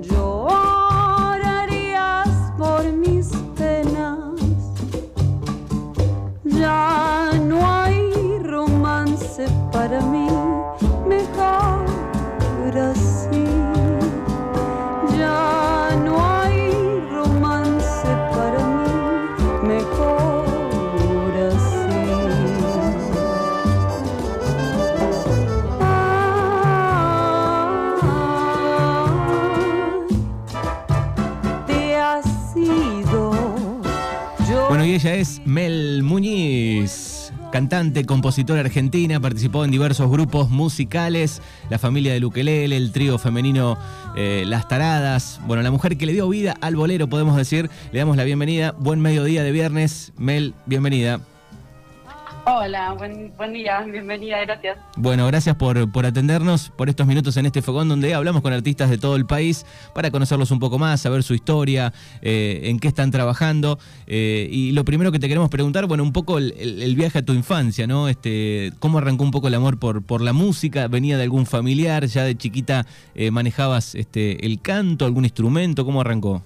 Joy. 0.00 0.57
Ella 34.98 35.14
es 35.14 35.40
Mel 35.44 36.02
Muñiz, 36.02 37.32
cantante, 37.52 38.04
compositora 38.04 38.62
argentina, 38.62 39.20
participó 39.20 39.64
en 39.64 39.70
diversos 39.70 40.10
grupos 40.10 40.50
musicales, 40.50 41.40
la 41.70 41.78
familia 41.78 42.12
del 42.12 42.24
ukelele, 42.24 42.76
el 42.76 42.90
trío 42.90 43.16
femenino 43.16 43.78
eh, 44.16 44.42
Las 44.44 44.66
Taradas, 44.66 45.40
bueno, 45.46 45.62
la 45.62 45.70
mujer 45.70 45.96
que 45.96 46.04
le 46.04 46.14
dio 46.14 46.28
vida 46.28 46.56
al 46.60 46.74
bolero, 46.74 47.08
podemos 47.08 47.36
decir, 47.36 47.70
le 47.92 47.98
damos 48.00 48.16
la 48.16 48.24
bienvenida, 48.24 48.72
buen 48.72 48.98
mediodía 49.00 49.44
de 49.44 49.52
viernes, 49.52 50.12
Mel, 50.16 50.52
bienvenida. 50.66 51.20
Hola, 52.50 52.94
buen, 52.94 53.30
buen 53.36 53.52
día, 53.52 53.82
bienvenida, 53.82 54.40
gracias. 54.40 54.78
Bueno, 54.96 55.26
gracias 55.26 55.54
por, 55.56 55.92
por 55.92 56.06
atendernos, 56.06 56.70
por 56.70 56.88
estos 56.88 57.06
minutos 57.06 57.36
en 57.36 57.44
este 57.44 57.60
fogón 57.60 57.90
donde 57.90 58.14
hablamos 58.14 58.40
con 58.40 58.54
artistas 58.54 58.88
de 58.88 58.96
todo 58.96 59.16
el 59.16 59.26
país 59.26 59.66
para 59.94 60.10
conocerlos 60.10 60.50
un 60.50 60.58
poco 60.58 60.78
más, 60.78 61.02
saber 61.02 61.22
su 61.22 61.34
historia, 61.34 61.92
eh, 62.22 62.60
en 62.64 62.78
qué 62.78 62.88
están 62.88 63.10
trabajando. 63.10 63.78
eh, 64.06 64.48
y 64.50 64.72
lo 64.72 64.86
primero 64.86 65.12
que 65.12 65.18
te 65.18 65.28
queremos 65.28 65.50
preguntar, 65.50 65.84
bueno, 65.84 66.02
un 66.02 66.14
poco 66.14 66.38
el, 66.38 66.94
viaje 66.96 67.18
a 67.18 67.22
tu 67.22 67.34
infancia, 67.34 67.86
¿no? 67.86 68.08
Este, 68.08 68.72
¿Cómo 68.78 68.96
arrancó 68.96 69.24
un 69.24 69.30
poco 69.30 69.48
el 69.48 69.54
amor 69.54 69.78
por, 69.78 70.02
por 70.02 70.22
la 70.22 70.32
música? 70.32 70.88
¿Venía 70.88 71.18
de 71.18 71.24
algún 71.24 71.44
familiar? 71.44 72.06
¿Ya 72.06 72.24
de 72.24 72.34
chiquita 72.34 72.86
eh, 73.14 73.30
manejabas 73.30 73.94
este, 73.94 74.46
el 74.46 74.62
canto, 74.62 75.04
algún 75.04 75.24
instrumento? 75.24 75.84
¿Cómo 75.84 76.00
arrancó? 76.00 76.42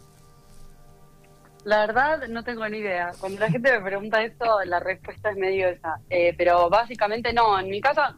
La 1.65 1.87
verdad 1.87 2.27
no 2.29 2.43
tengo 2.43 2.69
ni 2.69 2.79
idea. 2.79 3.13
Cuando 3.21 3.41
la 3.41 3.51
gente 3.51 3.73
me 3.73 3.81
pregunta 3.81 4.23
esto, 4.23 4.45
la 4.65 4.81
respuesta 4.81 5.31
es 5.31 5.37
medio 5.37 5.69
esa. 5.69 6.01
Eh, 6.11 6.35
pero 6.37 6.69
básicamente 6.69 7.33
no, 7.33 7.59
en 7.59 7.69
mi 7.69 7.81
casa, 7.81 8.17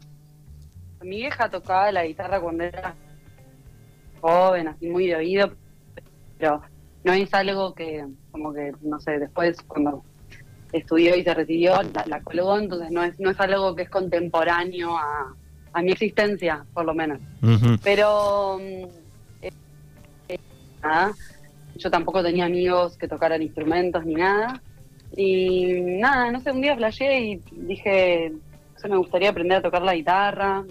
mi 1.03 1.19
vieja 1.19 1.50
tocaba 1.50 1.92
la 1.92 2.06
guitarra 2.06 2.41
cuando 2.41 2.65
era 2.65 2.95
joven, 4.20 4.69
así 4.69 4.89
muy 4.89 5.06
de 5.06 5.17
oído, 5.17 5.53
pero 6.39 6.62
no 7.05 7.12
es 7.12 7.33
algo 7.34 7.75
que, 7.75 8.06
como 8.31 8.55
que, 8.55 8.72
no 8.81 8.98
sé, 8.98 9.19
después 9.19 9.61
cuando 9.69 10.03
estudió 10.72 11.15
y 11.15 11.22
se 11.22 11.34
recibió, 11.34 11.83
la, 11.83 12.05
la 12.06 12.22
colgó, 12.22 12.59
entonces 12.59 12.91
no 12.91 13.05
es, 13.05 13.20
no 13.20 13.31
es 13.31 13.39
algo 13.39 13.77
que 13.77 13.83
es 13.83 13.91
contemporáneo 13.91 14.97
a, 14.97 15.34
a 15.75 15.83
mi 15.83 15.92
existencia, 15.92 16.65
por 16.72 16.87
lo 16.87 16.95
menos. 16.95 17.20
Pero 17.83 18.59
mm, 18.59 18.84
eh, 19.42 19.53
eh, 20.28 20.39
nada, 20.83 21.12
yo 21.77 21.91
tampoco 21.91 22.22
tenía 22.22 22.44
amigos 22.44 22.97
que 22.97 23.08
tocaran 23.08 23.42
instrumentos 23.42 24.05
ni 24.05 24.14
nada. 24.14 24.61
Y 25.17 25.81
nada, 25.81 26.31
no 26.33 26.41
sé, 26.41 26.50
un 26.50 26.61
día 26.61 26.77
flasheé 26.77 27.20
y 27.20 27.36
dije, 27.53 28.31
no 28.31 28.78
sé, 28.78 28.89
me 28.89 28.97
gustaría 28.97 29.31
aprender 29.31 29.58
a 29.58 29.62
tocar 29.62 29.83
la 29.83 29.94
guitarra. 29.94 30.64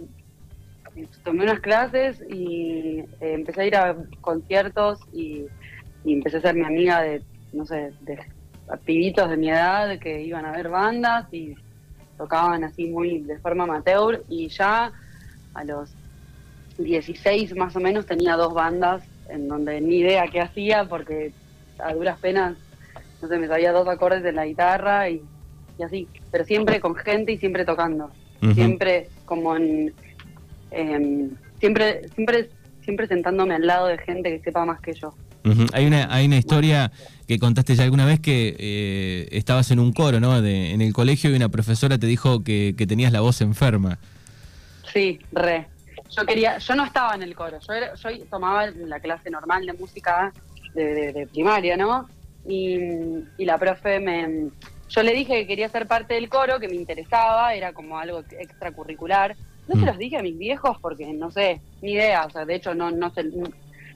Tomé 1.23 1.44
unas 1.44 1.60
clases 1.60 2.23
y 2.30 3.00
eh, 3.00 3.34
empecé 3.34 3.62
a 3.62 3.66
ir 3.66 3.76
a 3.76 3.95
conciertos 4.22 5.00
y, 5.12 5.45
y 6.06 6.14
empecé 6.14 6.38
a 6.38 6.42
ser 6.42 6.56
mi 6.56 6.66
amiga 6.66 7.02
de, 7.02 7.23
no 7.52 7.66
sé, 7.66 7.94
de 8.02 8.20
pibitos 8.86 9.30
de 9.30 9.38
mi 9.38 9.50
edad 9.50 9.98
que 10.00 10.22
iban 10.22 10.45
a 10.45 10.52
ver 10.52 10.70
bandas 10.70 11.32
y 11.34 11.56
tocaban 12.17 12.64
así 12.64 12.88
muy 12.88 13.20
de 13.20 13.39
forma 13.39 13.64
amateur 13.64 14.23
y 14.30 14.48
ya 14.50 14.92
a 15.54 15.64
los 15.64 15.94
16 16.77 17.56
más 17.56 17.76
o 17.76 17.80
menos 17.80 18.06
tenía 18.06 18.36
dos 18.36 18.54
bandas 18.54 19.04
en 19.30 19.48
donde 19.48 19.80
ni 19.82 19.98
idea 19.98 20.28
qué 20.28 20.42
hacía 20.42 20.86
porque 20.86 21.32
a 21.80 21.94
duras 21.94 22.17
penas, 22.20 22.56
no 23.22 23.28
sé, 23.28 23.38
me 23.38 23.48
sabía 23.48 23.72
dos 23.72 23.88
acordes 23.88 24.23
de 24.23 24.32
la 24.34 24.45
guitarra 24.45 25.10
y, 25.10 25.22
y 25.78 25.84
así, 25.84 26.08
pero 26.32 26.44
siempre 26.45 26.80
con 26.80 26.95
gente 26.95 27.32
y 27.32 27.38
siempre 27.38 27.66
tocando, 27.66 28.12
siempre 28.54 29.08
como 29.26 29.56
en, 29.56 29.94
em, 30.72 31.30
siempre, 31.60 32.02
siempre, 32.16 32.50
siempre 32.83 33.08
sentándome 33.08 33.56
al 33.56 33.66
lado 33.66 33.88
de 33.88 33.98
gente 34.00 34.30
que 34.32 34.39
sepa 34.44 34.66
más 34.66 34.80
que 34.82 34.94
yo. 34.94 35.14
Hay 35.73 35.86
una, 35.88 36.14
hay 36.14 36.26
una 36.26 36.38
historia 36.38 36.89
que 37.28 37.38
contaste 37.38 37.76
ya 37.76 37.83
alguna 37.83 38.06
vez 38.06 38.22
que 38.22 38.56
eh, 38.58 39.28
estabas 39.32 39.72
en 39.72 39.80
un 39.80 39.92
coro, 39.92 40.22
¿no? 40.22 40.42
De- 40.42 40.72
en 40.72 40.82
el 40.82 40.94
colegio 40.94 41.30
y 41.32 41.36
una 41.36 41.50
profesora 41.50 41.98
te 41.98 42.08
dijo 42.08 42.44
que, 42.45 42.76
que 42.78 42.88
tenías 42.88 43.12
la 43.12 43.20
voz 43.20 43.42
enferma. 43.42 43.98
Sí, 44.94 45.20
re. 45.33 45.67
Yo 46.16 46.26
quería, 46.26 46.58
yo 46.58 46.76
no 46.76 46.86
estaba 46.86 47.16
en 47.16 47.24
el 47.24 47.36
coro, 47.36 47.60
yo, 47.60 47.74
era- 47.74 47.94
yo 47.96 48.10
tomaba 48.30 48.68
la 48.68 49.00
clase 49.00 49.30
normal 49.30 49.66
de 49.66 49.74
música 49.74 50.32
de, 50.74 50.94
de- 50.94 51.14
de 51.14 51.28
primaria, 51.28 51.76
¿no? 51.78 52.08
Y, 52.48 52.78
y 53.38 53.46
la 53.46 53.58
profe 53.58 54.00
me, 54.00 54.50
yo 54.90 55.02
le 55.04 55.14
dije 55.14 55.34
que 55.42 55.48
quería 55.48 55.70
ser 55.70 55.88
parte 55.88 56.14
del 56.16 56.30
coro, 56.30 56.60
que 56.60 56.68
me 56.68 56.76
interesaba, 56.76 57.54
era 57.54 57.74
como 57.74 57.98
algo 57.98 58.20
extracurricular. 58.40 59.36
No 59.68 59.76
Mm. 59.76 59.80
se 59.80 59.86
los 59.86 59.98
dije 59.98 60.18
a 60.18 60.22
mis 60.22 60.38
viejos 60.38 60.78
porque 60.82 61.08
no 61.14 61.32
sé, 61.32 61.62
ni 61.82 61.94
idea, 61.94 62.26
o 62.26 62.30
sea, 62.30 62.44
de 62.45 62.56
hecho 62.56 62.76
no, 62.76 62.92
no 62.92 63.10
se, 63.12 63.24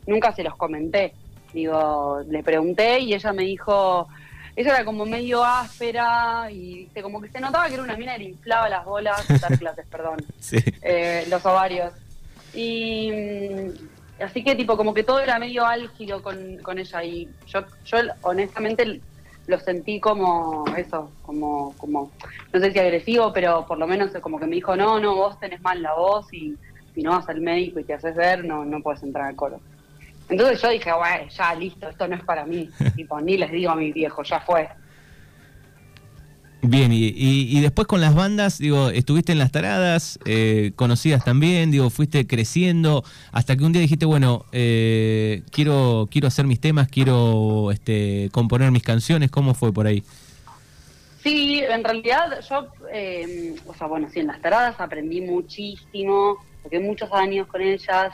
nunca 0.06 0.32
se 0.34 0.44
los 0.44 0.56
comenté. 0.56 1.14
Digo, 1.54 2.22
le 2.30 2.42
pregunté 2.44 3.00
y 3.00 3.14
ella 3.14 3.34
me 3.34 3.44
dijo, 3.44 4.08
ella 4.56 4.76
era 4.76 4.86
como 4.86 5.06
medio 5.06 5.44
áspera 5.44 6.50
y 6.52 6.88
como 7.02 7.22
que 7.22 7.30
se 7.30 7.40
notaba 7.40 7.68
que 7.68 7.74
era 7.76 7.84
una 7.84 7.98
mina 7.98 8.14
que 8.14 8.20
le 8.24 8.30
inflaba 8.30 8.70
las 8.70 8.86
bolas, 8.86 9.26
dar 9.42 9.58
clases, 9.60 9.86
perdón 9.88 10.18
Sí. 10.40 10.58
eh, 10.82 11.26
los 11.30 11.46
ovarios. 11.46 11.92
Y 12.58 13.12
mm, 13.12 14.24
así 14.24 14.44
que 14.44 14.56
tipo 14.56 14.76
como 14.76 14.94
que 14.94 15.04
todo 15.04 15.20
era 15.20 15.38
medio 15.38 15.64
álgido 15.64 16.24
con, 16.24 16.58
con 16.64 16.80
ella 16.80 17.04
y 17.04 17.30
yo, 17.46 17.64
yo 17.86 17.98
honestamente 18.22 19.00
lo 19.46 19.60
sentí 19.60 20.00
como 20.00 20.66
eso, 20.76 21.12
como, 21.22 21.76
como, 21.78 22.12
no 22.52 22.60
sé 22.60 22.72
si 22.72 22.80
agresivo, 22.80 23.32
pero 23.32 23.66
por 23.68 23.78
lo 23.78 23.86
menos 23.86 24.12
como 24.22 24.40
que 24.40 24.48
me 24.48 24.56
dijo, 24.56 24.76
no, 24.76 25.00
no, 25.00 25.16
vos 25.16 25.40
tenés 25.40 25.62
mal 25.62 25.82
la 25.84 25.94
voz 25.94 26.34
y 26.34 26.58
si 26.96 27.04
no 27.04 27.12
vas 27.12 27.30
al 27.30 27.42
médico 27.42 27.80
y 27.80 27.84
te 27.84 27.94
haces 27.94 28.16
ver, 28.16 28.44
no, 28.44 28.66
no 28.66 28.82
puedes 28.82 29.04
entrar 29.04 29.28
al 29.28 29.36
coro. 29.36 29.62
Entonces 30.28 30.60
yo 30.60 30.70
dije, 30.70 30.92
bueno, 30.92 31.30
ya 31.30 31.54
listo, 31.54 31.88
esto 31.88 32.08
no 32.08 32.16
es 32.16 32.24
para 32.24 32.44
mí. 32.44 32.70
tipo, 32.96 33.22
ni 33.22 33.38
les 33.38 33.52
digo 33.52 33.72
a 33.72 33.76
mis 33.76 33.94
viejos, 33.94 34.28
ya 34.28 34.42
fue. 34.42 34.68
Bien, 36.70 36.92
y, 36.92 37.06
y- 37.16 37.58
y 37.58 37.62
después 37.62 37.88
con 37.88 38.02
las 38.02 38.14
bandas, 38.14 38.58
digo, 38.58 38.90
estuviste 38.90 39.32
en 39.32 39.38
las 39.40 39.54
taradas, 39.54 40.20
eh, 40.26 40.74
conocidas 40.76 41.24
también, 41.24 41.72
digo, 41.72 41.90
fuiste 41.90 42.28
creciendo, 42.28 43.04
hasta 43.32 43.56
que 43.56 43.64
un 43.64 43.72
día 43.72 43.82
dijiste, 43.82 44.06
bueno, 44.06 44.44
eh, 44.52 45.44
quiero, 45.52 46.10
quiero 46.12 46.28
hacer 46.28 46.46
mis 46.46 46.60
temas, 46.60 46.90
quiero 46.90 47.72
este, 47.72 48.30
componer 48.34 48.72
mis 48.72 48.84
canciones, 48.84 49.32
¿cómo 49.32 49.54
fue 49.54 49.72
por 49.72 49.88
ahí? 49.88 50.04
Sí, 51.24 51.60
en 51.60 51.84
realidad 51.86 52.40
yo, 52.50 52.68
eh, 52.92 53.56
o 53.66 53.74
sea, 53.74 53.88
bueno, 53.88 54.10
sí, 54.10 54.20
en 54.20 54.28
las 54.28 54.42
taradas 54.42 54.76
aprendí 54.80 55.22
muchísimo, 55.22 56.38
toqué 56.64 56.80
muchos 56.82 57.10
años 57.14 57.48
con 57.48 57.62
ellas, 57.62 58.14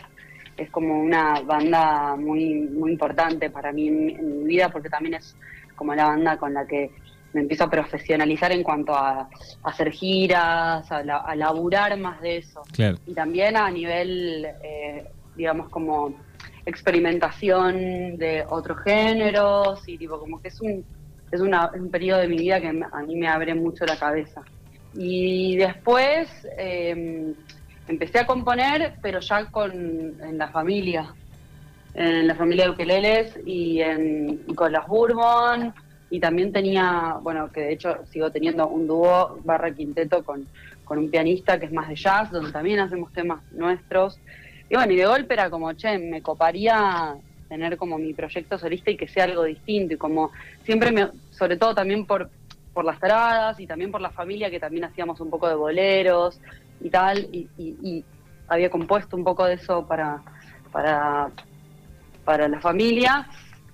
es 0.58 0.70
como 0.70 1.02
una 1.02 1.42
banda 1.42 2.16
muy 2.16 2.54
muy 2.70 2.92
importante 2.92 3.50
para 3.50 3.72
mí 3.72 3.88
en, 3.88 4.10
en 4.12 4.42
mi 4.44 4.48
vida 4.50 4.70
porque 4.70 4.90
también 4.90 5.16
es 5.16 5.36
como 5.76 5.96
la 5.96 6.06
banda 6.06 6.38
con 6.38 6.54
la 6.54 6.68
que 6.68 6.92
me 7.34 7.42
empiezo 7.42 7.64
a 7.66 7.70
profesionalizar 7.70 8.52
en 8.52 8.64
cuanto 8.64 8.94
a, 8.96 9.22
a 9.22 9.30
hacer 9.64 9.92
giras, 9.92 10.92
a, 10.92 11.04
la- 11.04 11.18
a 11.18 11.36
laburar 11.36 11.98
más 11.98 12.22
de 12.22 12.38
eso 12.38 12.62
Claro. 12.72 12.98
y 13.06 13.14
también 13.14 13.58
a 13.58 13.70
nivel, 13.72 14.46
eh, 14.64 15.04
digamos, 15.36 15.70
como 15.70 16.24
experimentación 16.66 18.18
de 18.18 18.46
otros 18.50 18.78
géneros 18.84 19.82
y 19.88 19.98
tipo 19.98 20.20
como 20.20 20.40
que 20.40 20.48
es 20.50 20.62
un 20.62 20.86
es, 21.32 21.42
una, 21.42 21.72
es 21.74 21.82
un 21.82 21.90
periodo 21.90 22.20
de 22.22 22.28
mi 22.28 22.38
vida 22.38 22.62
que 22.62 22.68
a 22.68 23.02
mí 23.02 23.16
me 23.16 23.28
abre 23.28 23.56
mucho 23.56 23.86
la 23.88 23.98
cabeza. 23.98 24.44
Y 24.94 25.56
después 25.56 26.30
eh, 26.60 27.34
empecé 27.88 28.20
a 28.20 28.28
componer, 28.28 28.98
pero 29.02 29.20
ya 29.20 29.46
con 29.50 29.72
en 29.74 30.38
la 30.38 30.50
familia, 30.50 31.12
en 31.96 32.28
la 32.28 32.36
familia 32.36 32.66
de 32.66 32.70
ukeleles 32.70 33.40
y, 33.48 33.82
en, 33.82 34.44
y 34.48 34.54
con 34.54 34.72
las 34.72 34.86
Bourbon. 34.88 35.74
Y 36.16 36.20
también 36.20 36.52
tenía, 36.54 37.18
bueno, 37.24 37.52
que 37.52 37.62
de 37.62 37.74
hecho 37.74 37.98
sigo 38.12 38.30
teniendo 38.30 38.68
un 38.68 38.86
dúo 38.86 39.40
barra 39.44 39.74
quinteto 39.74 40.24
con, 40.24 40.48
con 40.86 41.00
un 41.00 41.10
pianista 41.10 41.60
que 41.60 41.66
es 41.66 41.74
más 41.74 41.90
de 41.90 41.96
jazz, 41.96 42.30
donde 42.30 42.52
también 42.52 42.80
hacemos 42.80 43.12
temas 43.14 43.42
nuestros. 43.52 44.20
Y 44.70 44.76
bueno, 44.76 44.94
y 44.94 44.98
de 44.98 45.08
golpe 45.08 45.34
era 45.34 45.50
como, 45.50 45.74
che, 45.74 45.98
me 45.98 46.22
coparía 46.22 47.16
tener 47.50 47.78
como 47.78 47.98
mi 47.98 48.14
proyecto 48.14 48.60
solista 48.60 48.92
y 48.92 48.96
que 48.96 49.08
sea 49.08 49.24
algo 49.24 49.44
distinto. 49.44 49.96
Y 49.96 49.98
como 49.98 50.32
siempre, 50.64 50.92
me, 50.92 51.10
sobre 51.32 51.58
todo 51.58 51.74
también 51.74 52.06
por, 52.06 52.30
por 52.74 52.86
las 52.86 53.00
taradas 53.00 53.60
y 53.60 53.66
también 53.66 53.92
por 53.92 54.00
la 54.02 54.12
familia, 54.12 54.52
que 54.52 54.60
también 54.60 54.84
hacíamos 54.86 55.20
un 55.20 55.32
poco 55.32 55.50
de 55.50 55.56
boleros 55.56 56.40
y 56.80 56.92
tal. 56.92 57.28
Y, 57.32 57.50
y- 57.58 57.76
y 57.82 58.06
había 58.50 58.70
compuesto 58.70 59.18
un 59.18 59.24
poco 59.24 59.46
de 59.46 59.56
eso 59.56 59.88
para, 59.88 60.22
para 60.72 61.32
para 62.24 62.48
la 62.48 62.60
familia, 62.62 63.28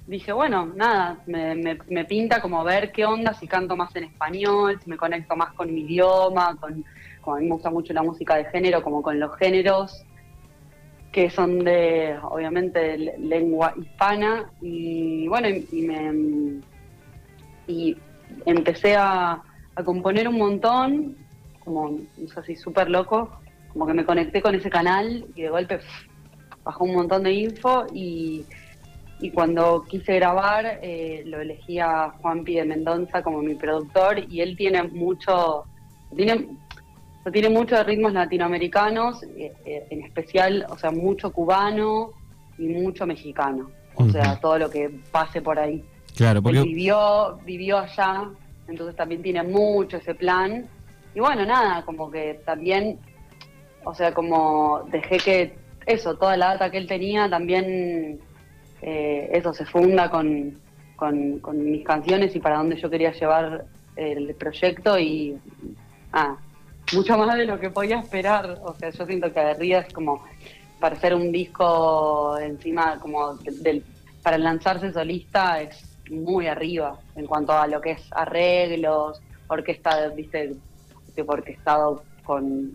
dije, 0.10 0.34
bueno, 0.34 0.66
nada, 0.76 1.20
me, 1.28 1.56
me, 1.56 2.06
pinta 2.06 2.42
como 2.42 2.64
ver 2.64 2.92
qué 2.92 3.06
onda 3.06 3.34
si 3.34 3.48
canto 3.48 3.76
más 3.76 3.96
en 3.96 4.06
español, 4.06 4.80
si 4.84 4.90
me 4.90 4.98
conecto 4.98 5.36
más 5.36 5.54
con 5.54 5.72
mi 5.72 5.82
idioma, 5.82 6.58
con, 6.60 6.84
como 7.22 7.38
a 7.38 7.40
mí 7.40 7.46
me 7.46 7.54
gusta 7.54 7.70
mucho 7.70 7.94
la 7.94 8.02
música 8.02 8.36
de 8.36 8.46
género, 8.46 8.82
como 8.82 9.04
con 9.04 9.20
los 9.20 9.36
géneros 9.38 10.04
que 11.12 11.30
son 11.30 11.60
de, 11.60 12.18
obviamente, 12.24 12.98
lengua 12.98 13.74
hispana. 13.80 14.50
Y 14.62 15.28
bueno, 15.28 15.48
y, 15.48 15.82
me, 15.84 16.62
y 17.68 17.96
empecé 18.46 18.96
a, 18.96 19.42
a 19.76 19.84
componer 19.84 20.28
un 20.28 20.38
montón, 20.38 21.18
como, 21.64 22.00
no 22.18 22.28
sé 22.28 22.44
si 22.44 22.56
súper 22.56 22.90
loco, 22.90 23.30
como 23.74 23.86
que 23.86 23.94
me 23.94 24.06
conecté 24.06 24.42
con 24.42 24.56
ese 24.56 24.72
canal 24.72 25.26
y 25.36 25.44
de 25.44 25.50
golpe 25.50 25.80
bajó 26.64 26.84
un 26.84 26.94
montón 26.96 27.24
de 27.24 27.32
info 27.32 27.86
y, 27.94 28.46
y 29.22 29.32
cuando 29.32 29.84
quise 29.84 30.16
grabar 30.16 30.80
eh, 30.82 31.24
lo 31.26 31.42
elegí 31.42 31.78
a 31.80 32.10
Juanpi 32.22 32.56
de 32.56 32.66
Mendoza 32.66 33.22
como 33.22 33.42
mi 33.42 33.56
productor 33.56 34.20
y 34.30 34.40
él 34.40 34.56
tiene 34.56 34.84
mucho, 34.84 35.66
tiene, 36.16 36.48
tiene 37.32 37.50
mucho 37.50 37.76
de 37.76 37.84
ritmos 37.84 38.14
latinoamericanos, 38.14 39.22
eh, 39.24 39.52
eh, 39.66 39.88
en 39.90 40.04
especial, 40.04 40.66
o 40.70 40.78
sea, 40.78 40.92
mucho 40.92 41.32
cubano 41.34 42.12
y 42.58 42.68
mucho 42.68 43.06
mexicano, 43.06 43.70
o 43.96 44.04
Ujú. 44.04 44.14
sea, 44.14 44.40
todo 44.40 44.58
lo 44.58 44.70
que 44.70 44.90
pase 45.12 45.42
por 45.42 45.60
ahí. 45.60 45.84
Claro, 46.16 46.38
Él 46.40 46.44
porque 46.44 46.62
vivió, 46.62 47.40
vivió 47.44 47.78
allá, 47.80 48.30
entonces 48.68 48.96
también 48.96 49.22
tiene 49.22 49.44
mucho 49.44 49.98
ese 49.98 50.16
plan. 50.16 50.66
Y 51.14 51.20
bueno, 51.20 51.46
nada, 51.46 51.84
como 51.84 52.10
que 52.10 52.40
también, 52.46 52.98
o 53.84 53.94
sea, 53.94 54.14
como 54.14 54.84
dejé 54.92 55.18
que 55.18 55.58
eso, 55.86 56.16
toda 56.16 56.38
la 56.38 56.54
data 56.54 56.72
que 56.72 56.78
él 56.78 56.88
tenía, 56.88 57.30
también 57.30 58.20
eh, 58.82 59.30
eso 59.34 59.54
se 59.54 59.66
funda 59.66 60.10
con, 60.10 60.60
con, 60.96 61.42
mis 61.54 61.86
canciones 61.86 62.36
y 62.36 62.40
para 62.40 62.58
dónde 62.58 62.80
yo 62.80 62.90
quería 62.90 63.12
llevar 63.12 63.66
el 63.96 64.34
proyecto 64.36 64.98
y 64.98 65.38
ah, 66.14 66.38
mucho 66.94 67.18
más 67.18 67.38
de 67.38 67.46
lo 67.46 67.60
que 67.60 67.70
podía 67.70 68.00
esperar. 68.00 68.60
O 68.64 68.74
sea, 68.76 68.90
yo 68.90 69.06
siento 69.06 69.32
que 69.32 69.40
Aguerrida 69.40 69.80
es 69.80 69.94
como 69.94 70.24
para 70.80 70.96
hacer 70.96 71.14
un 71.14 71.32
disco 71.32 72.38
encima 72.40 73.00
como 73.00 73.34
del- 73.36 73.84
para 74.24 74.38
lanzarse 74.38 74.92
solista 74.92 75.62
es 75.62 75.86
muy 76.10 76.48
arriba 76.48 77.00
en 77.16 77.26
cuanto 77.26 77.54
a 77.54 77.68
lo 77.68 77.82
que 77.82 77.92
es 77.92 78.08
arreglos, 78.12 79.22
orquesta, 79.48 80.08
viste, 80.10 80.56
tipo 81.16 81.34
orquestado 81.34 82.04
con, 82.30 82.72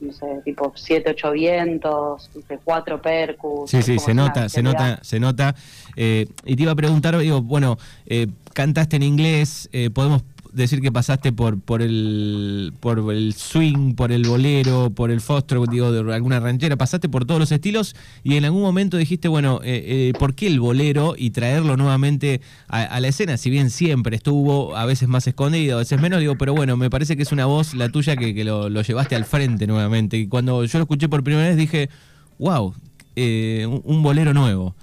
no 0.00 0.12
sé, 0.12 0.26
tipo 0.44 0.72
siete, 0.74 1.10
ocho 1.10 1.30
vientos, 1.30 2.28
no 2.34 2.42
sé, 2.42 2.58
cuatro 2.64 3.00
percus. 3.00 3.70
Sí, 3.70 3.82
sí, 3.82 4.00
se 4.00 4.14
nota, 4.14 4.48
se 4.48 4.64
nota, 4.64 4.98
se 5.00 5.20
nota. 5.20 5.54
Eh, 5.94 6.26
y 6.44 6.56
te 6.56 6.64
iba 6.64 6.72
a 6.72 6.74
preguntar, 6.74 7.16
digo, 7.18 7.40
bueno, 7.40 7.76
eh, 8.04 8.26
cantaste 8.52 8.96
en 8.96 9.04
inglés, 9.04 9.68
eh, 9.70 9.90
podemos 9.90 10.24
decir 10.54 10.80
que 10.80 10.92
pasaste 10.92 11.32
por 11.32 11.60
por 11.60 11.82
el 11.82 12.72
por 12.80 13.12
el 13.12 13.34
swing, 13.34 13.94
por 13.94 14.12
el 14.12 14.26
bolero, 14.26 14.90
por 14.90 15.10
el 15.10 15.20
foxtrot, 15.20 15.68
digo, 15.70 15.92
de 15.92 16.14
alguna 16.14 16.40
ranchera, 16.40 16.76
pasaste 16.76 17.08
por 17.08 17.24
todos 17.24 17.40
los 17.40 17.52
estilos 17.52 17.94
y 18.22 18.36
en 18.36 18.44
algún 18.44 18.62
momento 18.62 18.96
dijiste, 18.96 19.28
bueno, 19.28 19.60
eh, 19.62 19.82
eh, 19.86 20.12
¿por 20.18 20.34
qué 20.34 20.46
el 20.46 20.60
bolero 20.60 21.14
y 21.16 21.30
traerlo 21.30 21.76
nuevamente 21.76 22.40
a, 22.68 22.82
a 22.82 23.00
la 23.00 23.08
escena? 23.08 23.36
Si 23.36 23.50
bien 23.50 23.70
siempre 23.70 24.16
estuvo, 24.16 24.76
a 24.76 24.86
veces 24.86 25.08
más 25.08 25.26
escondido, 25.26 25.76
a 25.76 25.80
veces 25.80 26.00
menos, 26.00 26.20
digo, 26.20 26.36
pero 26.36 26.54
bueno, 26.54 26.76
me 26.76 26.90
parece 26.90 27.16
que 27.16 27.22
es 27.22 27.32
una 27.32 27.46
voz 27.46 27.74
la 27.74 27.88
tuya 27.88 28.16
que, 28.16 28.44
lo, 28.44 28.68
llevaste 28.68 29.16
al 29.16 29.24
frente 29.24 29.66
nuevamente. 29.66 30.16
Y 30.16 30.28
cuando 30.28 30.64
yo 30.64 30.78
lo 30.78 30.84
escuché 30.84 31.08
por 31.08 31.22
primera 31.24 31.48
vez 31.48 31.56
dije, 31.56 31.88
wow, 32.38 32.74
eh, 33.16 33.66
un 33.66 34.02
bolero 34.02 34.32
nuevo. 34.34 34.74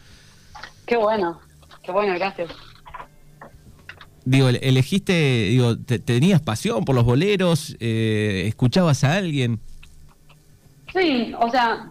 Qué 0.86 0.98
bueno, 0.98 1.40
qué 1.84 1.92
bueno, 1.92 2.14
gracias. 2.16 2.50
Digo, 4.24 4.50
el- 4.50 4.60
elegiste, 4.62 5.14
digo, 5.50 5.78
te- 5.78 6.00
¿tenías 6.00 6.42
pasión 6.42 6.86
por 6.86 6.96
los 6.96 7.04
boleros? 7.06 7.76
Eh, 7.80 8.44
¿Escuchabas 8.48 9.04
a 9.04 9.16
alguien? 9.18 9.60
Sí, 10.94 11.34
o 11.40 11.50
sea, 11.50 11.90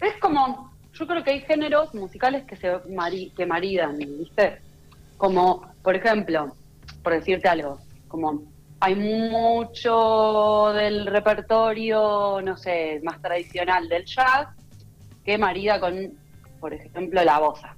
es 0.00 0.14
como, 0.20 0.72
yo 0.92 1.06
creo 1.06 1.24
que 1.24 1.30
hay 1.32 1.40
géneros 1.40 1.92
musicales 1.94 2.44
que 2.44 2.56
se 2.56 2.70
que 3.36 3.46
maridan, 3.46 3.96
¿viste? 3.98 4.58
Como, 5.16 5.66
por 5.82 5.96
ejemplo, 5.96 6.54
por 7.02 7.14
decirte 7.14 7.48
algo, 7.48 7.80
como 8.08 8.42
hay 8.80 8.94
mucho 8.96 10.72
del 10.74 11.06
repertorio, 11.06 12.40
no 12.42 12.56
sé, 12.56 13.00
más 13.02 13.20
tradicional 13.22 13.88
del 13.88 14.04
jazz 14.04 14.48
que 15.24 15.38
marida 15.38 15.80
con, 15.80 16.12
por 16.60 16.74
ejemplo, 16.74 17.22
la 17.24 17.38
bossa. 17.38 17.76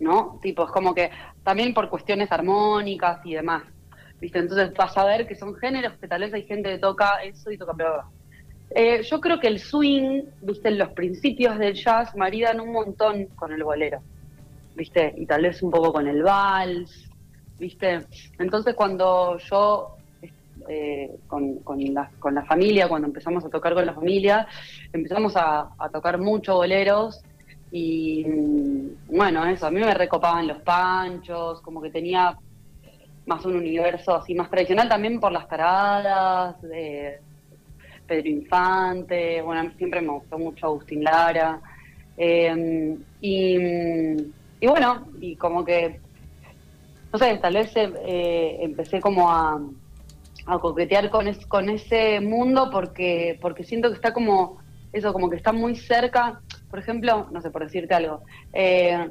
¿No? 0.00 0.38
Tipo, 0.42 0.64
es 0.64 0.70
como 0.70 0.94
que 0.94 1.10
también 1.42 1.72
por 1.74 1.88
cuestiones 1.88 2.30
armónicas 2.32 3.24
y 3.24 3.34
demás, 3.34 3.62
¿viste? 4.20 4.38
Entonces 4.38 4.72
vas 4.74 4.96
a 4.96 5.04
ver 5.04 5.26
que 5.26 5.34
son 5.34 5.54
géneros 5.56 5.92
que 6.00 6.08
tal 6.08 6.22
vez 6.22 6.34
hay 6.34 6.42
gente 6.42 6.70
que 6.70 6.78
toca 6.78 7.22
eso 7.22 7.50
y 7.50 7.58
toca 7.58 7.74
peor. 7.74 8.04
Eh, 8.70 9.02
yo 9.02 9.20
creo 9.20 9.38
que 9.38 9.46
el 9.48 9.60
swing, 9.60 10.22
¿viste? 10.42 10.70
Los 10.72 10.90
principios 10.90 11.58
del 11.58 11.74
jazz 11.74 12.14
maridan 12.16 12.60
un 12.60 12.72
montón 12.72 13.26
con 13.36 13.52
el 13.52 13.62
bolero, 13.62 14.00
¿viste? 14.74 15.14
Y 15.16 15.26
tal 15.26 15.42
vez 15.42 15.62
un 15.62 15.70
poco 15.70 15.92
con 15.92 16.06
el 16.08 16.22
vals, 16.22 17.08
¿viste? 17.58 18.06
Entonces 18.38 18.74
cuando 18.74 19.38
yo... 19.38 19.92
eh, 20.68 21.10
con, 21.28 21.60
con, 21.60 21.78
la, 21.94 22.10
con 22.18 22.34
la 22.34 22.44
familia, 22.44 22.88
cuando 22.88 23.06
empezamos 23.06 23.44
a 23.44 23.48
tocar 23.48 23.74
con 23.74 23.86
la 23.86 23.94
familia, 23.94 24.48
empezamos 24.92 25.36
a, 25.36 25.68
a 25.78 25.88
tocar 25.90 26.18
mucho 26.18 26.54
boleros 26.56 27.22
y 27.78 28.24
bueno, 29.06 29.44
eso, 29.46 29.66
a 29.66 29.70
mí 29.70 29.80
me 29.80 29.94
recopaban 29.94 30.46
los 30.46 30.62
panchos, 30.62 31.60
como 31.62 31.82
que 31.82 31.90
tenía 31.90 32.36
más 33.26 33.44
un 33.46 33.56
universo 33.56 34.14
así 34.16 34.34
más 34.34 34.50
tradicional 34.50 34.88
también 34.88 35.20
por 35.20 35.32
las 35.32 35.48
taradas, 35.48 36.60
de 36.62 37.20
Pedro 38.06 38.28
Infante, 38.30 39.42
bueno, 39.42 39.72
siempre 39.78 40.00
me 40.02 40.12
gustó 40.12 40.38
mucho 40.38 40.66
Agustín 40.66 41.04
Lara. 41.04 41.62
eh, 42.16 42.96
y, 43.20 43.58
y 44.60 44.66
bueno, 44.68 45.08
y 45.20 45.36
como 45.36 45.64
que, 45.64 46.00
no 47.12 47.18
sé, 47.18 47.38
tal 47.38 47.54
vez 47.54 47.74
eh, 47.76 47.92
eh, 48.06 48.56
empecé 48.60 49.00
como 49.00 49.30
a, 49.30 49.58
a 50.46 50.58
coquetear 50.60 51.10
con, 51.10 51.28
es- 51.28 51.46
con 51.46 51.68
ese 51.70 52.20
mundo 52.20 52.70
porque, 52.72 53.38
porque 53.42 53.64
siento 53.64 53.90
que 53.90 53.96
está 53.96 54.12
como, 54.14 54.60
eso, 54.92 55.12
como 55.12 55.30
que 55.30 55.36
está 55.36 55.52
muy 55.52 55.76
cerca, 55.76 56.42
por 56.70 56.78
ejemplo, 56.78 57.28
no 57.30 57.40
sé, 57.40 57.50
por 57.50 57.64
decirte 57.64 57.94
algo, 57.94 58.22
eh, 58.52 59.08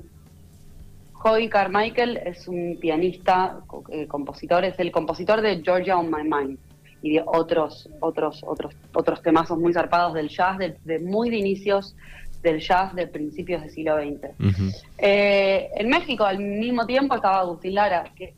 Hoy 1.28 1.50
Carmichael 1.50 2.18
es 2.24 2.48
un 2.48 2.78
pianista, 2.80 3.58
eh, 3.90 4.06
compositor, 4.06 4.64
es 4.64 4.78
el 4.78 4.92
compositor 4.92 5.42
de 5.42 5.60
Georgia 5.64 5.98
on 5.98 6.12
My 6.12 6.22
Mind 6.24 6.60
y 7.02 7.14
de 7.14 7.24
otros, 7.26 7.90
otros, 8.00 8.44
otros, 8.46 8.76
otros 8.94 9.24
temazos 9.24 9.58
muy 9.58 9.74
zarpados 9.74 10.14
del 10.14 10.30
jazz, 10.30 10.60
de, 10.60 10.78
de 10.84 11.00
muy 11.00 11.32
de 11.32 11.38
inicios 11.38 11.96
del 12.44 12.60
jazz 12.60 12.94
de 12.94 13.08
principios 13.08 13.62
del 13.62 13.72
siglo 13.72 13.98
XX. 13.98 14.70
Eh, 15.00 15.70
en 15.76 15.90
México 15.90 16.26
al 16.26 16.38
mismo 16.38 16.86
tiempo 16.86 17.16
estaba 17.16 17.40
Agustín 17.40 17.74
Lara, 17.74 18.04
que 18.16 18.36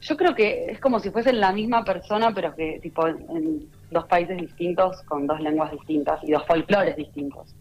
yo 0.00 0.16
creo 0.16 0.34
que 0.34 0.66
es 0.70 0.80
como 0.80 0.98
si 0.98 1.10
fuesen 1.10 1.40
la 1.40 1.52
misma 1.52 1.84
persona, 1.84 2.32
pero 2.34 2.54
que 2.54 2.80
tipo 2.82 3.06
en, 3.06 3.18
en 3.36 3.68
dos 3.90 4.06
países 4.06 4.38
distintos, 4.38 5.02
con 5.02 5.26
dos 5.26 5.40
lenguas 5.40 5.70
distintas 5.72 6.24
y 6.24 6.32
dos 6.32 6.46
folclores 6.46 6.96
distintos. 6.96 7.54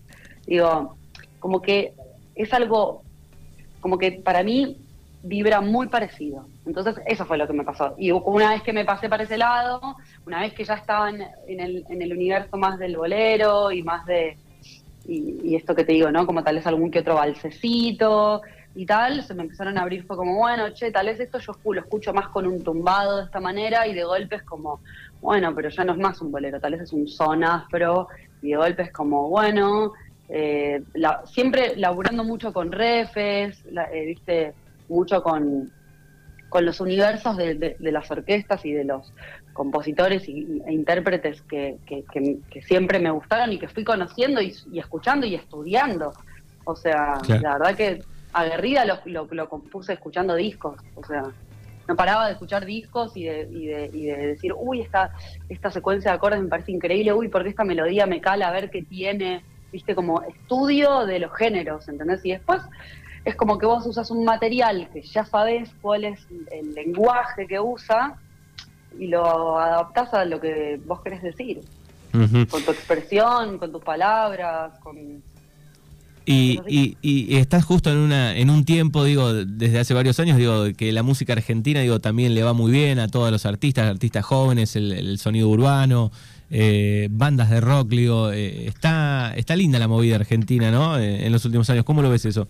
Digo, 0.45 0.95
como 1.39 1.61
que 1.61 1.93
es 2.35 2.53
algo, 2.53 3.03
como 3.79 3.97
que 3.97 4.11
para 4.11 4.43
mí 4.43 4.77
vibra 5.23 5.61
muy 5.61 5.87
parecido. 5.87 6.45
Entonces 6.65 6.95
eso 7.05 7.25
fue 7.25 7.37
lo 7.37 7.47
que 7.47 7.53
me 7.53 7.63
pasó. 7.63 7.95
Y 7.97 8.11
una 8.11 8.51
vez 8.51 8.63
que 8.63 8.73
me 8.73 8.85
pasé 8.85 9.09
para 9.09 9.23
ese 9.23 9.37
lado, 9.37 9.97
una 10.25 10.41
vez 10.41 10.53
que 10.53 10.63
ya 10.63 10.75
estaba 10.75 11.09
en, 11.09 11.21
el, 11.47 11.85
en 11.89 12.01
el 12.01 12.11
universo 12.11 12.57
más 12.57 12.79
del 12.79 12.97
bolero 12.97 13.71
y 13.71 13.83
más 13.83 14.05
de, 14.05 14.37
y, 15.07 15.55
esto 15.55 15.75
que 15.75 15.83
te 15.83 15.93
digo, 15.93 16.11
¿no? 16.11 16.25
Como 16.25 16.43
tal 16.43 16.55
vez 16.55 16.67
algún 16.67 16.91
que 16.91 16.99
otro 16.99 17.15
balsecito 17.15 18.41
y 18.75 18.85
tal, 18.85 19.23
se 19.23 19.33
me 19.33 19.43
empezaron 19.43 19.77
a 19.77 19.81
abrir, 19.81 20.05
fue 20.05 20.15
como, 20.15 20.37
bueno, 20.37 20.69
che, 20.73 20.91
tal 20.91 21.07
vez 21.07 21.19
esto 21.19 21.39
yo 21.39 21.53
lo 21.73 21.81
escucho 21.81 22.13
más 22.13 22.29
con 22.29 22.47
un 22.47 22.63
tumbado 22.63 23.17
de 23.17 23.25
esta 23.25 23.39
manera 23.39 23.85
y 23.87 23.93
de 23.93 24.03
golpe 24.03 24.37
es 24.37 24.43
como, 24.43 24.79
bueno, 25.19 25.53
pero 25.53 25.69
ya 25.69 25.83
no 25.83 25.93
es 25.93 25.99
más 25.99 26.21
un 26.21 26.31
bolero, 26.31 26.59
tal 26.59 26.73
vez 26.73 26.81
es 26.81 26.93
un 26.93 27.07
son 27.07 27.43
afro 27.43 28.07
y 28.41 28.51
de 28.51 28.57
golpe 28.57 28.83
es 28.83 28.93
como, 28.93 29.29
bueno, 29.29 29.91
eh, 30.33 30.81
la- 30.93 31.21
siempre 31.25 31.75
laburando 31.75 32.23
mucho 32.23 32.53
con 32.53 32.71
refes, 32.71 33.61
la- 33.65 33.89
eh, 33.91 34.05
viste, 34.05 34.53
mucho 34.87 35.21
con, 35.21 35.71
con 36.49 36.65
los 36.65 36.79
universos 36.81 37.37
de, 37.37 37.55
de- 37.55 37.75
de 37.79 37.91
las 37.91 38.09
orquestas 38.11 38.65
y 38.65 38.71
de 38.73 38.83
los 38.85 39.13
compositores 39.53 40.27
y, 40.27 40.61
e 40.65 40.73
intérpretes 40.73 41.41
que, 41.43 41.77
que- 41.85 42.03
que- 42.11 42.37
que 42.49 42.61
siempre 42.61 42.99
me 42.99 43.11
gustaron 43.11 43.51
y 43.53 43.59
que 43.59 43.67
fui 43.67 43.83
conociendo 43.83 44.41
y, 44.41 44.53
y 44.65 44.79
escuchando 44.79 45.25
y 45.25 45.35
estudiando. 45.35 46.13
O 46.65 46.75
sea, 46.75 47.19
Claro. 47.23 47.41
la 47.41 47.53
verdad 47.57 47.75
que 47.75 47.99
aguerrida 48.33 48.85
lo, 48.85 48.99
lo, 49.05 49.27
lo 49.31 49.49
compuse 49.49 49.93
escuchando 49.93 50.35
discos. 50.35 50.77
O 50.95 51.03
sea, 51.03 51.23
no 51.87 51.95
paraba 51.95 52.27
de 52.27 52.33
escuchar 52.33 52.65
discos 52.65 53.11
y 53.17 53.25
de, 53.25 53.47
y 53.51 53.65
de, 53.67 53.89
y 53.91 54.05
de 54.05 54.27
decir, 54.27 54.53
uy, 54.55 54.81
esta, 54.81 55.11
esta 55.49 55.71
secuencia 55.71 56.11
de 56.11 56.17
acordes 56.17 56.41
me 56.41 56.47
parece 56.47 56.71
increíble, 56.71 57.11
uy, 57.11 57.27
porque 57.27 57.49
esta 57.49 57.63
melodía 57.65 58.05
me 58.05 58.21
cala, 58.21 58.47
a 58.47 58.51
ver 58.51 58.69
qué 58.69 58.83
tiene. 58.83 59.45
Viste, 59.71 59.95
como 59.95 60.21
estudio 60.23 61.05
de 61.05 61.19
los 61.19 61.31
géneros, 61.35 61.87
¿entendés? 61.87 62.19
Y 62.25 62.31
después 62.31 62.61
es 63.23 63.35
como 63.35 63.57
que 63.57 63.65
vos 63.65 63.85
usas 63.85 64.09
un 64.11 64.25
material 64.25 64.89
que 64.91 65.01
ya 65.03 65.23
sabes 65.25 65.69
cuál 65.81 66.03
es 66.05 66.19
el 66.51 66.73
lenguaje 66.73 67.45
que 67.47 67.59
usa 67.59 68.17
y 68.99 69.07
lo 69.07 69.57
adaptás 69.59 70.13
a 70.13 70.25
lo 70.25 70.41
que 70.41 70.79
vos 70.85 71.01
querés 71.01 71.21
decir, 71.23 71.61
con 72.49 72.61
tu 72.63 72.71
expresión, 72.71 73.57
con 73.57 73.71
tus 73.71 73.83
palabras, 73.83 74.73
con... 74.79 74.97
Y, 76.23 76.59
y- 76.67 76.97
y 77.01 77.37
estás 77.37 77.65
justo 77.65 77.89
en 77.91 77.97
una 77.97 78.35
en 78.37 78.49
un 78.51 78.63
tiempo, 78.63 79.03
digo, 79.03 79.33
desde 79.33 79.79
hace 79.79 79.93
varios 79.95 80.19
años, 80.19 80.37
digo, 80.37 80.65
que 80.77 80.91
la 80.91 81.01
música 81.03 81.33
argentina, 81.33 81.79
digo, 81.79 81.99
también 81.99 82.35
le 82.35 82.43
va 82.43 82.53
muy 82.53 82.71
bien 82.71 82.99
a 82.99 83.07
todos 83.07 83.31
los 83.31 83.45
artistas, 83.47 83.89
artistas 83.89 84.23
jóvenes, 84.23 84.75
el, 84.75 84.91
el 84.91 85.17
sonido 85.17 85.49
urbano, 85.49 86.11
eh, 86.51 87.07
bandas 87.09 87.49
de 87.49 87.61
rock, 87.61 87.87
digo, 87.87 88.31
eh, 88.31 88.67
está, 88.67 89.33
está 89.35 89.55
linda 89.55 89.79
la 89.79 89.87
movida 89.87 90.17
argentina, 90.17 90.69
¿no? 90.69 90.99
Eh, 90.99 91.25
en 91.25 91.31
los 91.31 91.45
últimos 91.45 91.69
años, 91.69 91.85
¿cómo 91.85 92.01
lo 92.01 92.09
ves 92.09 92.25
eso? 92.25 92.47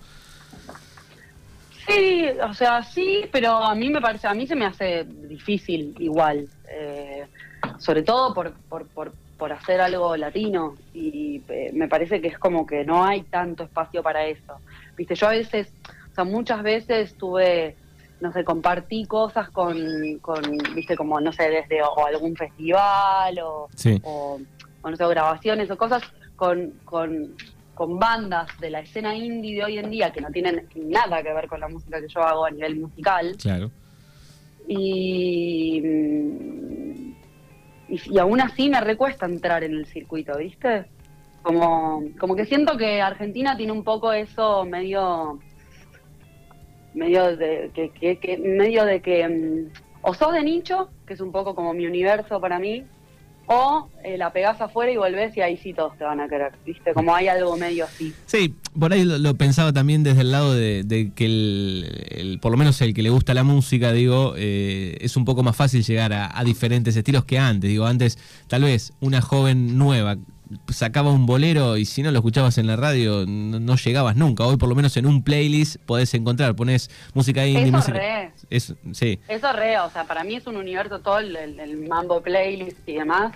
Sí, 1.87 2.25
o 2.43 2.53
sea, 2.53 2.83
sí, 2.83 3.25
pero 3.31 3.57
a 3.57 3.75
mí 3.75 3.89
me 3.89 4.01
parece, 4.01 4.27
a 4.27 4.33
mí 4.33 4.47
se 4.47 4.55
me 4.55 4.65
hace 4.65 5.03
difícil 5.03 5.95
igual, 5.99 6.47
eh, 6.69 7.25
sobre 7.77 8.01
todo 8.01 8.33
por, 8.33 8.53
por, 8.69 8.87
por, 8.87 9.13
por 9.37 9.51
hacer 9.51 9.81
algo 9.81 10.15
latino 10.15 10.75
y 10.93 11.41
eh, 11.49 11.71
me 11.73 11.87
parece 11.87 12.21
que 12.21 12.27
es 12.29 12.37
como 12.37 12.65
que 12.65 12.85
no 12.85 13.03
hay 13.03 13.23
tanto 13.23 13.63
espacio 13.63 14.01
para 14.03 14.25
eso. 14.25 14.55
Viste, 14.95 15.15
yo 15.15 15.27
a 15.27 15.31
veces, 15.31 15.73
o 16.11 16.15
sea, 16.15 16.23
muchas 16.23 16.63
veces 16.63 17.15
tuve, 17.15 17.75
no 18.21 18.31
sé, 18.31 18.43
compartí 18.43 19.05
cosas 19.05 19.49
con, 19.49 19.75
con 20.21 20.41
viste, 20.75 20.95
como, 20.95 21.19
no 21.19 21.33
sé, 21.33 21.49
desde 21.49 21.81
o 21.83 22.05
algún 22.05 22.35
festival 22.35 23.37
o, 23.43 23.67
Sí. 23.75 23.99
o, 24.03 24.39
o 24.83 24.89
no 24.89 24.95
sé, 24.95 25.03
o 25.03 25.09
grabaciones 25.09 25.69
o 25.71 25.77
cosas 25.77 26.03
con, 26.35 26.71
con, 26.85 27.35
con 27.73 27.99
bandas 27.99 28.47
de 28.59 28.69
la 28.69 28.79
escena 28.81 29.15
indie 29.15 29.55
de 29.55 29.63
hoy 29.65 29.77
en 29.79 29.89
día 29.89 30.11
que 30.11 30.21
no 30.21 30.29
tienen 30.29 30.67
nada 30.75 31.21
que 31.23 31.33
ver 31.33 31.47
con 31.47 31.59
la 31.59 31.67
música 31.67 31.99
que 31.99 32.07
yo 32.07 32.21
hago 32.21 32.45
a 32.45 32.51
nivel 32.51 32.79
musical. 32.79 33.35
Claro. 33.41 33.71
Y, 34.67 35.81
mm, 35.81 37.11
y, 37.89 38.01
y 38.15 38.19
aún 38.19 38.39
así 38.41 38.69
me 38.69 38.79
recuesta 38.81 39.25
entrar 39.25 39.63
en 39.63 39.73
el 39.73 39.85
circuito, 39.87 40.37
¿viste? 40.37 40.85
Como, 41.41 42.03
como 42.19 42.35
que 42.35 42.45
siento 42.45 42.77
que 42.77 43.01
Argentina 43.01 43.57
tiene 43.57 43.71
un 43.71 43.83
poco 43.83 44.13
eso 44.13 44.63
medio 44.65 45.39
medio 46.93 47.35
de 47.37 47.71
que, 47.73 47.89
que- 47.91 48.17
que- 48.17 48.37
medio 48.37 48.85
de 48.85 49.01
que 49.01 49.27
mm, 49.27 49.71
o 50.03 50.13
sos 50.13 50.33
de 50.33 50.43
nicho, 50.43 50.89
que 51.05 51.13
es 51.13 51.21
un 51.21 51.31
poco 51.31 51.55
como 51.55 51.73
mi 51.73 51.85
universo 51.85 52.39
para 52.41 52.59
mí, 52.59 52.83
o 53.47 53.89
eh, 54.03 54.17
la 54.17 54.31
pegás 54.31 54.61
afuera 54.61 54.91
y 54.91 54.97
volvés 54.97 55.35
y 55.35 55.41
ahí 55.41 55.57
sí 55.57 55.73
todos 55.73 55.97
te 55.97 56.03
van 56.05 56.21
a 56.21 56.29
querer, 56.29 56.53
¿viste? 56.65 56.93
Como 56.93 57.13
hay 57.13 57.27
algo 57.27 57.57
medio 57.57 57.85
así. 57.85 58.13
Sí, 58.25 58.55
por 58.79 58.93
ahí 58.93 59.03
lo, 59.03 59.35
pensaba 59.35 59.73
también 59.73 60.03
desde 60.03 60.21
el 60.21 60.31
lado 60.31 60.53
de, 60.53 60.83
de 60.83 61.11
que 61.13 61.25
el, 61.25 62.05
el- 62.09 62.39
por 62.39 62.51
lo 62.51 62.57
menos 62.57 62.79
el 62.81 62.93
que 62.93 63.01
le 63.03 63.09
gusta 63.09 63.33
la 63.33 63.43
música, 63.43 63.91
digo, 63.91 64.35
eh, 64.37 64.97
es 65.01 65.17
un 65.17 65.25
poco 65.25 65.43
más 65.43 65.55
fácil 65.55 65.83
llegar 65.83 66.13
a, 66.13 66.37
a 66.37 66.43
diferentes 66.45 66.95
estilos 66.95 67.25
que 67.25 67.37
antes. 67.39 67.69
Digo, 67.69 67.85
antes 67.85 68.17
tal 68.47 68.63
vez 68.63 68.93
una 69.01 69.21
joven 69.21 69.77
nueva 69.77 70.17
sacaba 70.69 71.11
un 71.11 71.25
bolero 71.25 71.77
y 71.77 71.85
si 71.85 72.01
no 72.03 72.11
lo 72.11 72.17
escuchabas 72.19 72.57
en 72.57 72.67
la 72.67 72.75
radio 72.75 73.25
no, 73.27 73.59
no 73.59 73.75
llegabas 73.75 74.15
nunca. 74.15 74.45
Hoy 74.45 74.57
por 74.57 74.69
lo 74.69 74.75
menos 74.75 74.95
en 74.97 75.05
un 75.05 75.23
playlist 75.23 75.77
podés 75.85 76.13
encontrar, 76.13 76.55
pones 76.55 76.89
música 77.13 77.45
indie, 77.45 77.63
Eso 77.69 77.77
música... 77.77 77.97
re. 77.97 78.31
Es, 78.49 78.73
sí, 78.93 79.19
Eso 79.27 79.51
re, 79.53 79.79
o 79.79 79.89
sea, 79.89 80.03
para 80.05 80.23
mí 80.23 80.35
es 80.35 80.47
un 80.47 80.57
universo 80.57 80.99
todo 80.99 81.19
el, 81.19 81.35
el- 81.35 81.59
el 81.59 81.87
mambo 81.87 82.21
playlist 82.21 82.77
y 82.87 82.93
demás. 82.95 83.33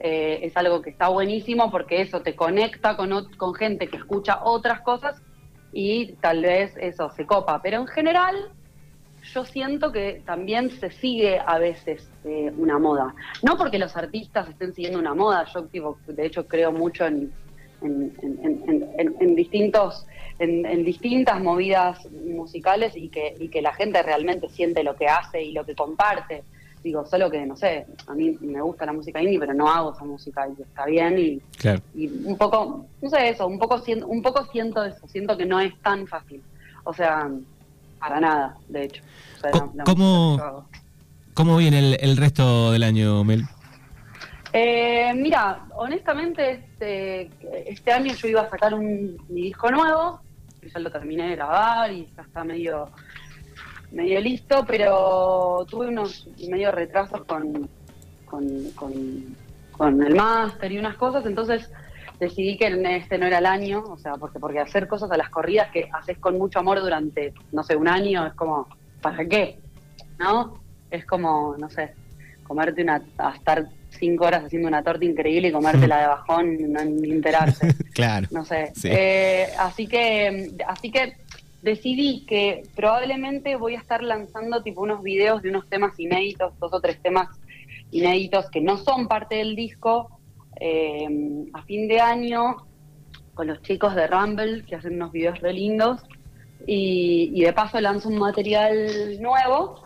eh, 0.00 0.40
es 0.44 0.56
algo 0.56 0.80
que 0.80 0.90
está 0.90 1.08
buenísimo 1.08 1.70
porque 1.70 2.00
eso 2.02 2.20
te 2.20 2.34
conecta 2.36 2.96
con, 2.96 3.10
con 3.36 3.54
gente 3.54 3.88
que 3.88 3.96
escucha 3.96 4.40
otras 4.44 4.80
cosas 4.82 5.20
y 5.72 6.12
tal 6.20 6.42
vez 6.42 6.72
eso 6.80 7.10
se 7.16 7.26
copa. 7.26 7.60
Pero 7.62 7.80
en 7.80 7.86
general, 7.88 8.34
yo 9.34 9.44
siento 9.44 9.92
que 9.92 10.22
también 10.24 10.70
se 10.70 10.90
sigue 10.90 11.38
a 11.44 11.58
veces 11.58 12.08
eh, 12.24 12.52
una 12.56 12.78
moda. 12.78 13.14
No 13.42 13.56
porque 13.56 13.78
los 13.78 13.96
artistas 13.96 14.48
estén 14.48 14.74
siguiendo 14.74 14.98
una 14.98 15.14
moda, 15.14 15.44
yo 15.52 15.64
tipo, 15.64 15.98
de 16.06 16.26
hecho 16.26 16.46
creo 16.46 16.72
mucho 16.72 17.06
en, 17.06 17.32
en, 17.82 18.12
en- 18.22 18.62
en- 18.68 18.90
en- 18.98 19.14
en 19.20 19.34
distintos 19.34 20.06
en, 20.40 20.84
distintas 20.84 21.40
movidas 21.42 21.98
musicales 22.12 22.96
y 22.96 23.08
que, 23.08 23.34
y 23.40 23.48
que 23.48 23.60
la 23.60 23.74
gente 23.74 24.00
realmente 24.04 24.48
siente 24.48 24.84
lo 24.84 24.94
que 24.94 25.08
hace 25.08 25.42
y 25.42 25.50
lo 25.52 25.64
que 25.64 25.74
comparte. 25.74 26.44
Digo, 26.84 27.04
solo 27.04 27.28
que, 27.28 27.44
no 27.44 27.56
sé, 27.56 27.86
a 28.06 28.14
mí 28.14 28.38
me 28.40 28.60
gusta 28.62 28.86
la 28.86 28.92
música 28.92 29.20
indie, 29.20 29.40
pero 29.40 29.52
no 29.52 29.68
hago 29.68 29.92
esa 29.94 30.04
música 30.04 30.46
y 30.56 30.62
está 30.62 30.86
bien 30.86 31.18
y, 31.18 31.40
claro. 31.58 31.80
y 31.92 32.06
un 32.24 32.38
poco, 32.38 32.86
no 33.02 33.10
sé 33.10 33.30
eso, 33.30 33.48
un 33.48 33.58
poco, 33.58 33.82
un 34.06 34.22
poco 34.22 34.44
siento 34.52 34.84
eso, 34.84 35.08
siento 35.08 35.36
que 35.36 35.44
no 35.44 35.58
es 35.58 35.76
tan 35.82 36.06
fácil. 36.06 36.40
O 36.84 36.94
sea, 36.94 37.28
para 37.98 38.20
nada, 38.20 38.56
de 38.68 38.84
hecho. 38.84 39.02
O 39.36 39.40
sea, 39.40 39.50
la- 39.52 39.68
la 39.74 39.84
¿cómo-. 39.84 40.66
¿Cómo 41.34 41.56
viene 41.56 41.78
el, 41.78 41.98
el 42.00 42.16
resto 42.16 42.72
del 42.72 42.82
año, 42.82 43.22
Mel? 43.22 43.44
Eh, 44.52 45.12
mira, 45.14 45.66
honestamente, 45.76 46.50
este, 46.52 47.30
este 47.70 47.92
año 47.92 48.12
yo 48.14 48.28
iba 48.28 48.40
a 48.42 48.50
sacar 48.50 48.74
un 48.74 49.16
mi 49.28 49.42
disco 49.42 49.70
nuevo, 49.70 50.20
que 50.60 50.68
ya 50.70 50.80
lo 50.80 50.90
terminé 50.90 51.28
de 51.28 51.36
grabar 51.36 51.92
y 51.92 52.08
ya 52.16 52.22
está 52.22 52.42
medio, 52.44 52.88
medio 53.92 54.20
listo, 54.20 54.64
pero 54.66 55.64
tuve 55.68 55.88
unos 55.88 56.26
medio 56.48 56.72
retrasos 56.72 57.24
con, 57.24 57.68
con, 58.24 58.48
con, 58.74 58.92
con 59.72 60.02
el 60.02 60.14
máster 60.16 60.72
y 60.72 60.78
unas 60.78 60.96
cosas, 60.96 61.24
entonces 61.26 61.70
decidí 62.18 62.56
que 62.56 62.66
este 62.96 63.18
no 63.18 63.26
era 63.26 63.38
el 63.38 63.46
año, 63.46 63.82
o 63.84 63.98
sea, 63.98 64.14
porque, 64.14 64.38
porque 64.38 64.58
hacer 64.58 64.88
cosas 64.88 65.10
a 65.10 65.16
las 65.16 65.30
corridas 65.30 65.70
que 65.70 65.88
haces 65.92 66.18
con 66.18 66.36
mucho 66.38 66.58
amor 66.58 66.80
durante, 66.80 67.32
no 67.52 67.62
sé, 67.62 67.76
un 67.76 67.88
año, 67.88 68.26
es 68.26 68.34
como, 68.34 68.66
¿para 69.00 69.24
qué? 69.26 69.58
¿No? 70.18 70.60
Es 70.90 71.04
como, 71.04 71.54
no 71.58 71.70
sé, 71.70 71.94
comerte 72.42 72.82
una, 72.82 73.02
a 73.18 73.34
estar 73.34 73.68
cinco 73.90 74.26
horas 74.26 74.44
haciendo 74.44 74.68
una 74.68 74.82
torta 74.82 75.04
increíble 75.04 75.48
y 75.48 75.52
comértela 75.52 76.00
de 76.00 76.06
bajón, 76.08 76.72
no 76.72 76.80
enterarse, 76.80 77.74
Claro. 77.94 78.26
no 78.30 78.44
sé. 78.44 78.72
Sí. 78.74 78.88
Eh, 78.90 79.46
así 79.58 79.86
que, 79.86 80.52
así 80.66 80.90
que 80.90 81.16
decidí 81.62 82.24
que 82.26 82.62
probablemente 82.74 83.56
voy 83.56 83.74
a 83.74 83.78
estar 83.78 84.02
lanzando 84.02 84.62
tipo 84.62 84.82
unos 84.82 85.02
videos 85.02 85.42
de 85.42 85.50
unos 85.50 85.68
temas 85.68 85.98
inéditos, 85.98 86.58
dos 86.58 86.72
o 86.72 86.80
tres 86.80 87.00
temas 87.02 87.28
inéditos 87.90 88.50
que 88.50 88.60
no 88.60 88.76
son 88.76 89.08
parte 89.08 89.36
del 89.36 89.56
disco, 89.56 90.17
eh, 90.60 91.06
a 91.54 91.62
fin 91.64 91.88
de 91.88 92.00
año 92.00 92.56
con 93.34 93.46
los 93.46 93.62
chicos 93.62 93.94
de 93.94 94.06
Rumble 94.06 94.64
que 94.66 94.76
hacen 94.76 94.94
unos 94.94 95.12
videos 95.12 95.38
re 95.40 95.52
lindos 95.52 96.00
y, 96.66 97.30
y 97.34 97.42
de 97.44 97.52
paso 97.52 97.80
lanzo 97.80 98.08
un 98.08 98.18
material 98.18 99.20
nuevo 99.20 99.80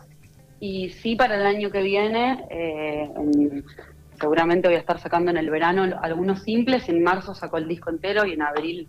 y 0.59 0.89
sí 0.89 1.15
para 1.15 1.35
el 1.35 1.45
año 1.45 1.69
que 1.69 1.81
viene 1.81 2.45
eh, 2.49 3.09
en- 3.15 3.63
seguramente 4.19 4.67
voy 4.67 4.75
a 4.77 4.79
estar 4.79 4.99
sacando 4.99 5.31
en 5.31 5.37
el 5.37 5.49
verano 5.49 5.83
algunos 6.01 6.41
simples, 6.43 6.87
en 6.89 7.03
marzo 7.03 7.33
saco 7.35 7.57
el 7.57 7.67
disco 7.67 7.89
entero 7.89 8.25
y 8.25 8.33
en 8.33 8.41
abril 8.41 8.87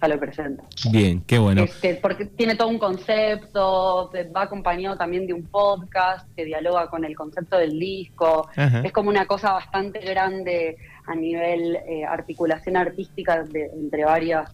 ya 0.00 0.08
lo 0.08 0.18
presento. 0.18 0.62
Bien, 0.90 1.22
qué 1.26 1.38
bueno. 1.38 1.62
Este, 1.62 1.94
porque 1.96 2.24
tiene 2.26 2.54
todo 2.54 2.68
un 2.68 2.78
concepto, 2.78 4.10
va 4.34 4.42
acompañado 4.42 4.96
también 4.96 5.26
de 5.26 5.34
un 5.34 5.42
podcast 5.44 6.26
que 6.34 6.44
dialoga 6.44 6.88
con 6.88 7.04
el 7.04 7.14
concepto 7.16 7.56
del 7.58 7.78
disco. 7.78 8.48
Ajá. 8.56 8.80
Es 8.84 8.92
como 8.92 9.10
una 9.10 9.26
cosa 9.26 9.52
bastante 9.52 10.00
grande 10.00 10.76
a 11.06 11.14
nivel 11.14 11.76
eh, 11.86 12.04
articulación 12.04 12.76
artística 12.76 13.42
de- 13.42 13.70
entre 13.74 14.04
varias, 14.04 14.50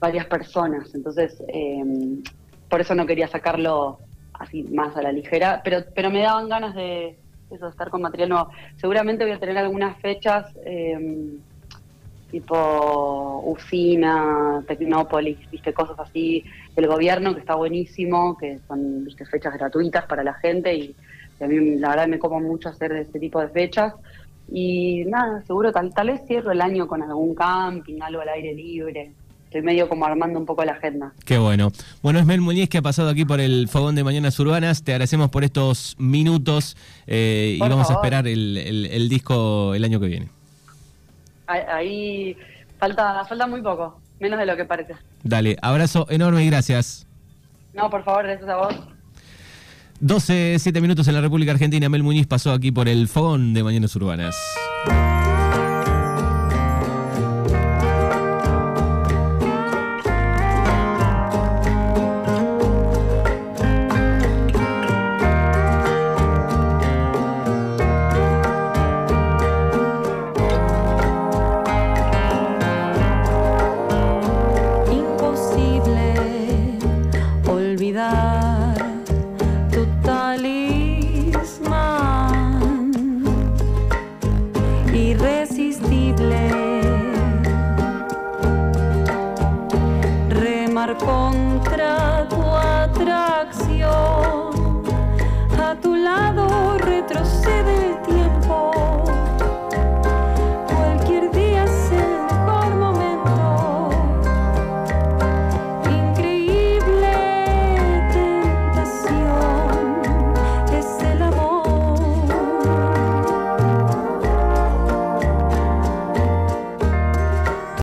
varias 0.00 0.26
personas. 0.26 0.94
Entonces, 0.94 1.42
eh, 1.48 1.82
por 2.68 2.80
eso 2.80 2.94
no 2.94 3.06
quería 3.06 3.28
sacarlo 3.28 3.98
así 4.32 4.64
más 4.64 4.96
a 4.96 5.02
la 5.02 5.12
ligera, 5.12 5.60
pero, 5.62 5.84
pero 5.94 6.10
me 6.10 6.20
daban 6.20 6.48
ganas 6.48 6.74
de 6.74 7.16
eso, 7.50 7.68
estar 7.68 7.90
con 7.90 8.02
material 8.02 8.30
nuevo. 8.30 8.48
Seguramente 8.76 9.24
voy 9.24 9.34
a 9.34 9.38
tener 9.38 9.56
algunas 9.58 9.96
fechas. 10.00 10.46
eh, 10.66 11.36
tipo 12.40 13.42
Usina, 13.46 14.62
Tecnópolis, 14.66 15.38
viste, 15.50 15.72
cosas 15.72 15.98
así 16.00 16.44
del 16.74 16.88
gobierno 16.88 17.32
que 17.34 17.40
está 17.40 17.54
buenísimo, 17.54 18.36
que 18.36 18.58
son 18.66 19.04
viste, 19.04 19.24
fechas 19.26 19.54
gratuitas 19.54 20.04
para 20.06 20.24
la 20.24 20.34
gente 20.34 20.74
y, 20.74 20.94
y 21.40 21.44
a 21.44 21.46
mí 21.46 21.76
la 21.76 21.90
verdad 21.90 22.08
me 22.08 22.18
como 22.18 22.40
mucho 22.40 22.68
hacer 22.68 22.92
ese 22.92 23.18
tipo 23.20 23.40
de 23.40 23.48
fechas. 23.48 23.94
Y 24.52 25.04
nada, 25.06 25.42
seguro 25.46 25.72
tal, 25.72 25.94
tal 25.94 26.08
vez 26.08 26.20
cierro 26.26 26.50
el 26.52 26.60
año 26.60 26.86
con 26.86 27.02
algún 27.02 27.34
camping, 27.34 28.00
algo 28.02 28.20
al 28.20 28.28
aire 28.30 28.52
libre. 28.54 29.12
Estoy 29.46 29.62
medio 29.62 29.88
como 29.88 30.04
armando 30.04 30.36
un 30.38 30.46
poco 30.46 30.64
la 30.64 30.72
agenda. 30.72 31.12
Qué 31.24 31.38
bueno. 31.38 31.70
Bueno, 32.02 32.18
es 32.18 32.26
Mel 32.26 32.40
Muñiz 32.40 32.68
que 32.68 32.78
ha 32.78 32.82
pasado 32.82 33.08
aquí 33.08 33.24
por 33.24 33.38
el 33.40 33.68
Fogón 33.68 33.94
de 33.94 34.02
Mañanas 34.02 34.38
Urbanas. 34.40 34.82
Te 34.82 34.90
agradecemos 34.92 35.30
por 35.30 35.44
estos 35.44 35.94
minutos 35.96 36.76
eh, 37.06 37.54
y 37.56 37.60
vamos 37.60 37.88
a 37.88 37.94
esperar 37.94 38.26
el, 38.26 38.56
el- 38.56 38.86
el 38.86 39.08
disco 39.08 39.72
el 39.74 39.84
año 39.84 40.00
que 40.00 40.08
viene. 40.08 40.28
Ahí, 41.46 42.36
falta, 42.78 43.24
falta 43.24 43.46
muy 43.46 43.62
poco, 43.62 44.00
menos 44.20 44.38
de 44.38 44.46
lo 44.46 44.56
que 44.56 44.64
parece. 44.64 44.94
Dale, 45.22 45.56
abrazo 45.62 46.06
enorme 46.10 46.44
y 46.44 46.46
gracias. 46.46 47.06
No, 47.72 47.90
por 47.90 48.04
favor, 48.04 48.24
gracias 48.24 48.48
a 48.48 48.56
vos. 48.56 48.74
12, 50.00 50.56
7 50.58 50.80
minutos 50.80 51.06
en 51.08 51.14
la 51.14 51.20
República 51.20 51.52
Argentina. 51.52 51.88
Mel 51.88 52.02
Muñiz 52.02 52.26
pasó 52.26 52.52
aquí 52.52 52.72
por 52.72 52.88
el 52.88 53.08
Fogón 53.08 53.54
de 53.54 53.62
Mañanas 53.62 53.94
Urbanas. 53.96 54.36
Contra 90.92 92.26
tu 92.28 92.42
atracción. 92.42 93.82
A 95.58 95.74
tu 95.80 95.96
lado 95.96 96.76
retrocede 96.76 97.74
el 97.74 97.80
tiempo 97.84 97.93